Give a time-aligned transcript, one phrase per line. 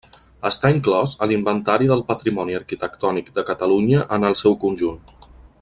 [0.49, 5.01] Està inclòs a l'Inventari del Patrimoni Arquitectònic de Catalunya en el seu conjunt.